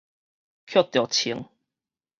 [0.65, 1.45] 抾著銃